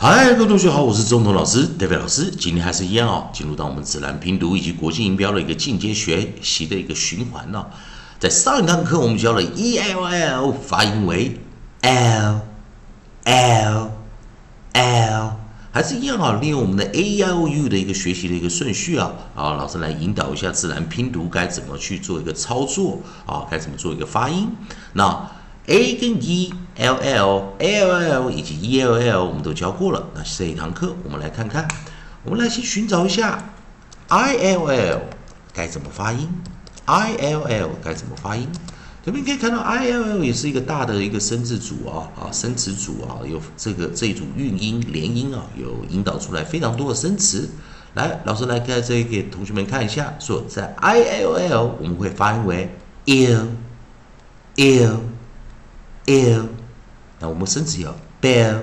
[0.00, 2.30] 嗨，各位同学好，我是钟彤老师，David 老师。
[2.30, 7.66] 今天还是一样哦，进入到我们自然拼读以及国际音标的一个进阶学习的一个循环呢。
[8.20, 11.36] 在上一堂课我们教了 e l l 发音为
[11.80, 12.40] l
[13.24, 13.90] l
[14.74, 15.36] l，
[15.72, 24.46] 还是一样啊，利用我们的 a i o u 的一个学习的一个顺序啊，啊，老师来引导一下自然拼读该怎么去做一个操作啊，该怎么做一个发音。
[24.92, 25.28] 那
[25.68, 30.08] a 跟 e l l l l 以及 e l l 我们都教过了。
[30.14, 31.68] 那这一堂课我们来看看，
[32.24, 33.52] 我们来先寻找一下
[34.08, 35.02] i l l
[35.52, 36.26] 该怎么发音
[36.86, 38.48] ，i l l 该怎么发音。
[39.04, 47.46] 这边可以看到 i l l 也是一个大的一个生字组啊啊生词组啊，有这个这一组韵音连音啊，有引导出来非常多的生词。
[47.92, 52.70] 来，老师来给这给同学们看一下，说在 i l l 我们会发音为
[53.04, 53.46] ill
[54.56, 54.96] ill
[56.08, 56.46] ill。
[57.20, 58.60] 那我们生词有 bell、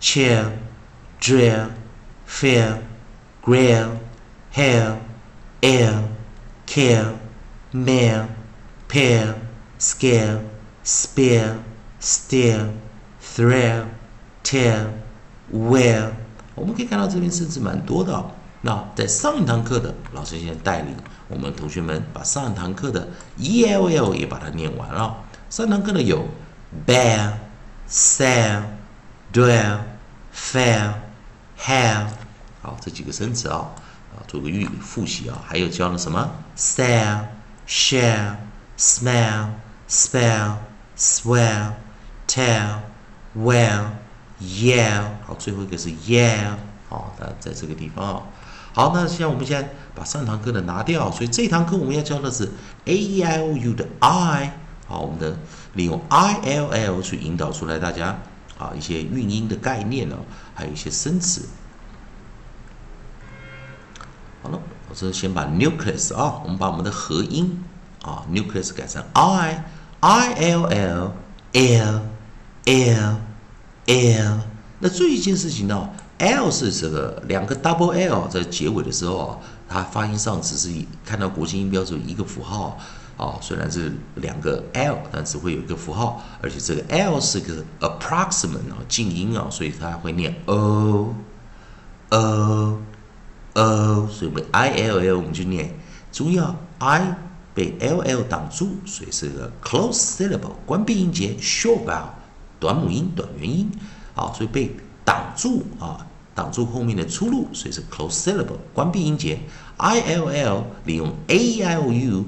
[0.00, 0.50] chill、
[1.20, 1.68] drill、
[2.28, 2.78] fill、
[3.42, 3.88] grill、
[4.52, 4.96] hell、
[5.62, 6.02] ill、
[6.66, 7.14] kill、
[7.72, 8.26] mill、
[8.88, 9.34] pill、
[9.78, 10.40] scale、
[10.84, 11.54] spill、
[12.00, 12.68] steal、
[13.20, 13.86] thrill、
[14.44, 14.86] tell、
[15.52, 16.10] will。
[16.54, 18.30] 我们可以看到这边生词蛮多的。
[18.62, 20.96] 那在上一堂课的老师先带领
[21.28, 25.24] 我们同学们把上一堂课的 e l l 也把它念完了。
[25.48, 26.26] 上堂课的有。
[26.84, 27.34] Bear,
[27.88, 28.62] sell,
[29.32, 29.78] dwell,
[30.34, 30.94] fail,
[31.58, 32.08] have
[32.60, 33.70] 好，这几个生词啊，
[34.14, 35.38] 啊，做个预复习啊。
[35.46, 37.26] 还有教了什么？sell,
[37.68, 38.36] share,
[38.76, 39.50] smell,
[39.88, 40.56] spell,
[40.98, 41.72] swell,
[42.26, 42.80] tell,
[43.36, 43.86] well,
[44.40, 45.04] yell。
[45.24, 46.56] 好，最后一个是 yell。
[46.88, 48.22] 好，那在这个地方啊。
[48.72, 52.52] 好，那像我们现在把上堂课的拿掉，所以这堂课我们要教的是
[52.84, 54.52] a e i o u 的 i。
[54.88, 55.36] 好，我们的
[55.74, 58.16] 利用 i l l 去引导出来大家
[58.56, 60.16] 啊一些韵音的概念呢，
[60.54, 61.48] 还有一些生词。
[64.42, 67.64] 好了，我这先把 nucleus 啊，我们把我们的合音
[68.02, 69.64] 啊 nucleus 改成 i
[69.98, 71.12] i l l
[71.52, 72.02] l
[72.64, 73.16] l
[73.86, 74.40] l。
[74.78, 79.38] 那注意一件事情呢，l 是这个两个 double l 在结尾的时候啊，
[79.68, 80.70] 它发音上只是
[81.04, 82.78] 看到国际音标只有一个符号。
[83.16, 91.14] 哦，虽然是两个 l，但只会有一个符号，而且这个 l 是个 approximate 啊，静音啊，所以它会念 o
[92.10, 92.78] o
[93.54, 95.72] o，所以被 i l l 我们就念，
[96.12, 97.16] 注意啊，i
[97.54, 102.08] 被 l l 挡住，所以是个 close syllable，关闭音节，short vowel，
[102.60, 103.70] 短母音、短元音，
[104.14, 104.76] 啊，所以被
[105.06, 109.40] 挡住啊，挡住后面的出路，所以是 close syllable，关闭音节
[109.78, 112.26] ，i l l 利用 a i o u。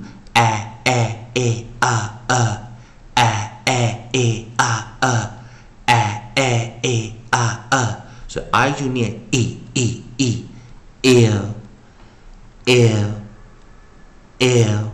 [0.88, 2.72] 哎哎啊啊，
[3.14, 5.36] 哎哎哎啊啊，
[5.84, 10.44] 哎哎哎啊啊，所以 I 就念 e e e
[11.02, 11.54] l
[12.64, 13.10] l
[14.38, 14.90] l，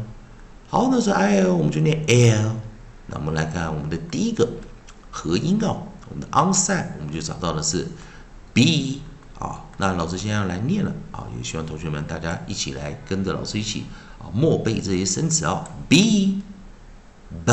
[0.69, 2.57] 好，那是 I L 我们就念 l。
[3.07, 4.49] 那我们来看我们的第一个
[5.13, 5.79] 合音啊，
[6.09, 7.87] 我们的 onside 我们就找到的是
[8.53, 9.01] b
[9.39, 9.65] 啊。
[9.79, 13.85] 那老师现在要来念了啊，也希望同学们大家一起来跟着老师一起
[14.19, 14.31] 啊。
[14.33, 16.41] 默背这些生词啊，b
[17.45, 17.53] b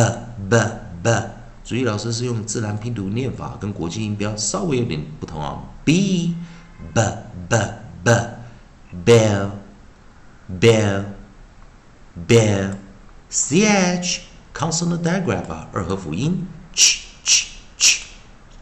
[0.50, 0.58] b
[1.04, 1.30] b，
[1.64, 6.36] 注意老师是用自然拼读念法，跟国际音标稍微有点不同啊，b
[6.94, 7.02] b
[7.50, 7.58] b
[8.04, 9.50] b，bell
[10.60, 11.06] bell
[12.28, 14.20] bell，ch
[14.54, 17.46] consonant digraph，二合辅音，ch ch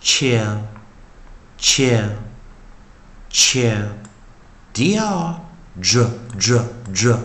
[0.02, 2.12] ch，chair
[3.30, 3.90] chair
[4.74, 5.40] chair，dr
[5.82, 7.20] dr dr dr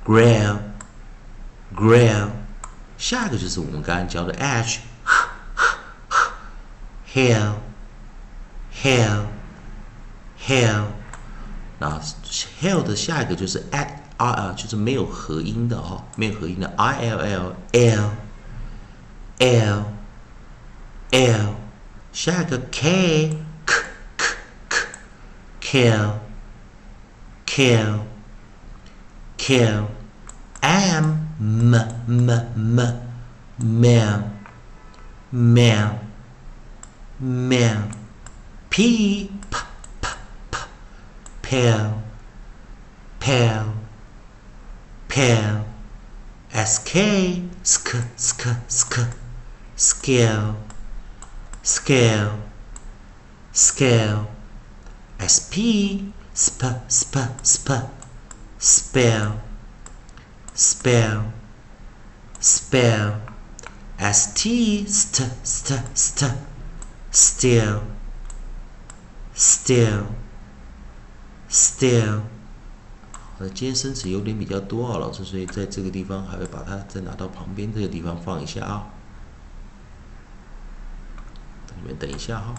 [0.06, 0.60] grow
[1.76, 2.30] grow，
[2.98, 4.80] 下一个就是我们刚刚教的 h
[7.14, 7.56] hell
[8.74, 9.26] hell
[10.40, 10.86] hell，
[11.80, 12.00] 那
[12.62, 13.88] hell 的下一个就是 at。
[14.18, 18.12] r 啊，就是没有合音的哦，没有合音的 i l l l
[19.40, 19.86] l
[21.12, 21.56] l，
[22.14, 23.76] 下一个 k k
[24.16, 24.26] k
[24.70, 24.78] k
[25.62, 26.14] kill
[27.46, 28.00] kill
[29.38, 29.88] kill
[30.62, 31.74] m m
[32.08, 33.02] m m.
[33.58, 34.24] Mail
[35.32, 36.00] mail
[37.20, 37.84] mail
[38.70, 39.58] p p
[40.02, 40.08] p
[40.52, 40.58] p.
[41.42, 41.94] Pale.
[43.20, 43.76] Pale.
[45.08, 45.64] Pale,
[46.52, 46.98] sk,
[47.64, 49.00] sk, sk, sk,
[49.78, 50.56] scale,
[51.64, 52.38] scale,
[53.54, 54.28] scale,
[55.24, 56.62] sp, sp,
[56.92, 57.16] sp,
[57.48, 57.70] sp,
[58.60, 59.40] spell,
[60.56, 61.26] spell,
[62.40, 63.20] spell,
[64.00, 66.36] st, st, st, st,
[67.12, 67.82] still,
[69.36, 70.06] still,
[71.50, 72.22] still.
[73.38, 78.88] 呃，今天生词有点比较多啊，老师，所以在这个地方还会把它再拿到旁边这个地方放一下啊。
[81.76, 82.56] 你们等一下哈。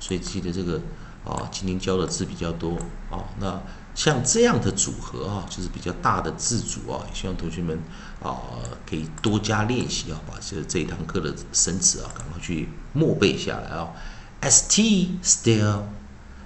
[0.00, 0.80] 所以记得这个
[1.26, 2.78] 啊，今天教的字比较多
[3.10, 3.28] 啊。
[3.38, 3.60] 那
[3.94, 7.78] 像这样的组合啊，就是比较大的字组啊，希望同学们
[8.22, 8.36] 啊
[8.88, 13.88] 可以多加练习啊，把这这一堂课的生词啊赶快去默背下来啊。
[14.42, 15.82] St still。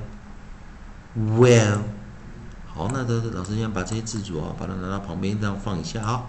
[1.16, 1.78] well，
[2.66, 6.26] 好，那的老师先把这些字组啊，把它拿到旁边这样放一下啊。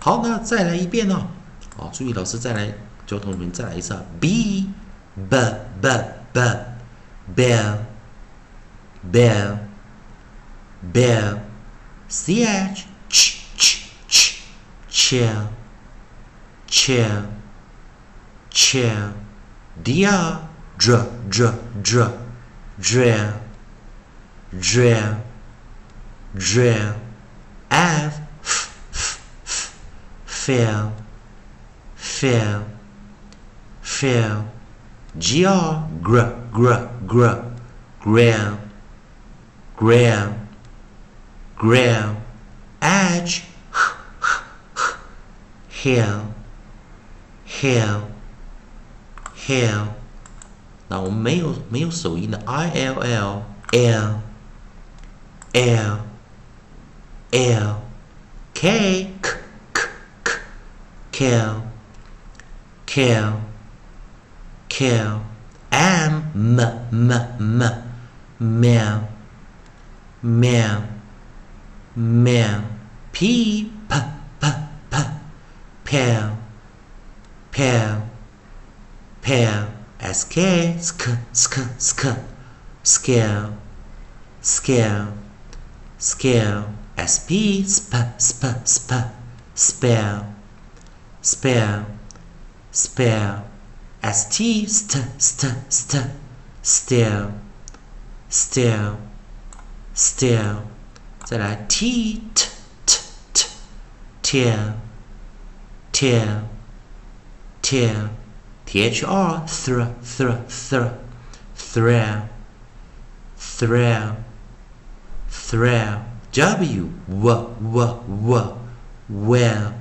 [0.00, 1.26] 好，那再来一遍哦。
[1.76, 2.72] 好，注意老师再来
[3.06, 4.02] 教同学们再来一次啊。
[4.18, 4.70] B,
[5.14, 5.26] b,
[5.82, 5.90] b,
[6.32, 6.40] b,
[7.36, 7.80] bell,
[9.12, 9.58] bell,
[10.82, 11.42] bell.
[12.08, 14.42] C, h, ch, ch, ch,
[14.88, 15.48] chair,
[16.66, 17.26] chair,
[18.50, 19.12] chair.
[19.82, 20.48] D, r,
[20.78, 22.28] dr, dr, dr.
[22.80, 23.32] drill,
[24.58, 25.16] drill,
[26.36, 26.94] drill,
[27.70, 29.74] f, f, f, f,
[30.24, 30.92] fill,
[31.96, 32.64] fill,
[33.82, 34.44] fill,
[35.18, 36.22] gr, gr,
[36.52, 37.42] gr, gr,
[38.00, 38.58] grill,
[39.76, 40.37] grill,
[41.57, 42.15] grill,
[42.81, 43.43] edge,
[45.69, 46.33] hill,
[47.45, 48.01] hill,
[49.35, 49.87] hill.
[50.87, 54.19] 那我们没有没有首音的 i l l l
[55.53, 55.99] l
[57.31, 57.81] l
[58.53, 59.31] k k
[59.73, 59.89] k
[60.23, 60.39] k
[61.11, 61.61] kill
[62.85, 63.39] kill
[64.69, 65.19] kill
[65.71, 67.63] m m m m
[68.39, 68.99] meow
[70.21, 70.81] meow
[71.98, 72.62] meow
[73.10, 73.68] p.
[73.88, 73.94] P.
[74.40, 74.46] P.
[74.88, 74.96] P.
[75.84, 76.36] Pale
[77.50, 78.02] pale
[79.20, 79.66] pale
[80.12, 80.34] sk.
[80.78, 81.02] Sk.
[81.32, 81.58] Sk.
[81.78, 82.06] Sk
[82.84, 83.52] scale
[84.40, 85.12] scale
[85.98, 86.64] scale
[87.04, 87.66] sp.
[87.66, 87.82] Sp.
[88.16, 88.44] Sp.
[88.62, 88.94] Sp
[89.58, 90.24] spell
[91.20, 91.84] spell
[92.70, 93.44] spell
[94.02, 95.20] st st.
[95.20, 95.72] St.
[95.72, 96.10] St.
[96.62, 97.32] Still
[98.28, 98.98] still
[99.94, 100.62] still
[101.28, 102.48] 再来 t t
[102.86, 102.98] t
[103.34, 103.46] t
[104.22, 104.72] tear
[105.92, 106.44] tear
[107.60, 108.08] tear
[108.64, 110.90] T-H-R, thr, thr, thr,
[111.56, 112.28] thrill,
[113.38, 114.16] thrill,
[115.30, 116.00] thrill.
[116.32, 118.58] W, w, w, w,
[119.08, 119.72] well,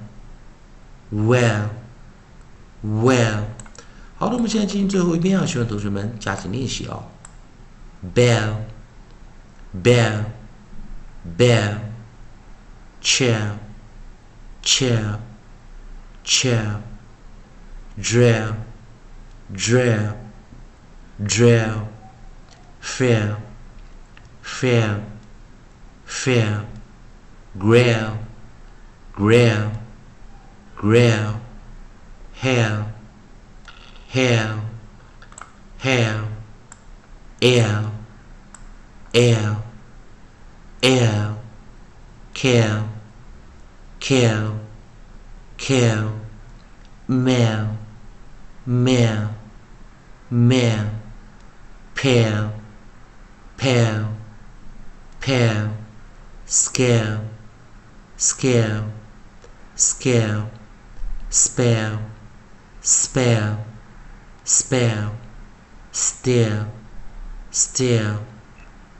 [1.12, 1.70] well,
[2.82, 3.44] well.
[4.18, 7.04] 好的，我们现在进行最后一遍啊，希望同学们加紧练习啊。
[8.16, 8.56] Bell,
[9.84, 10.24] bell,
[11.36, 11.81] bell,
[13.01, 13.60] chair,
[14.62, 15.19] chair,
[16.24, 16.81] chair,
[18.00, 18.55] drill
[19.51, 20.17] drill,
[21.24, 21.88] drill,
[22.79, 23.38] fill,
[24.41, 25.01] fill,
[26.05, 26.65] fill,
[27.57, 28.17] grill,
[29.13, 29.72] grill,
[30.75, 31.39] grill,
[32.34, 32.91] hell,
[34.10, 34.62] hell,
[35.79, 36.27] hell,
[37.39, 37.91] L,
[39.13, 39.67] L,
[40.84, 41.39] L,
[42.36, 42.88] kill,
[44.00, 44.60] kill,
[45.57, 46.13] kill,
[47.07, 47.77] mill,
[48.65, 49.29] mill,
[50.29, 50.86] mill,
[51.96, 52.53] pale,
[53.57, 54.07] pale,
[55.19, 55.72] pale,
[56.46, 57.22] scale,
[58.17, 58.86] scale,
[59.75, 60.50] scale,
[61.29, 62.00] spell,
[62.81, 63.65] spell,
[64.43, 65.15] spell,
[65.91, 66.67] still,
[67.50, 68.19] still,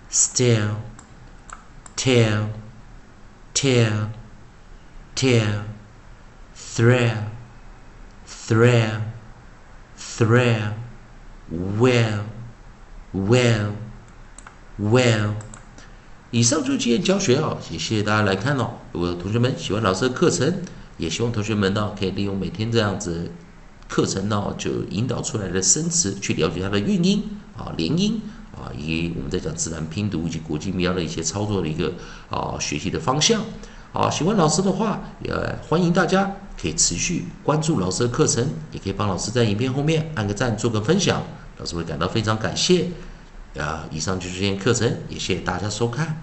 [0.10, 0.82] still,
[1.98, 2.48] tail,
[3.54, 4.10] tail,
[5.16, 5.64] tail,
[6.56, 7.24] thrill,
[8.26, 9.02] thrill,
[9.98, 10.74] thrill,
[11.52, 12.24] well,
[13.14, 13.72] well,
[14.80, 15.34] well。
[16.30, 18.72] 以上就是今天教学哦，也谢谢大家来看哦。
[18.92, 20.62] 如果同学们喜欢老师的课程，
[20.98, 23.32] 也希望同学们呢可以利用每天这样子
[23.88, 28.22] 课程呢，就引导出来的生词去了解它的韵音啊、连音
[28.76, 31.94] 以及我们在讲自然拼读以及国际音标的一些操作的一个
[32.30, 33.44] 啊学习的方向。
[33.94, 35.34] 啊，喜欢老师的话，也
[35.68, 41.24] 欢迎大家可以持续关注老师的课程，也可以帮老师在影片后面按个赞，做个分享，
[41.58, 42.90] 老师会感到非常感谢。
[43.58, 46.22] 啊，以上就是今天课程，也谢谢大家收看。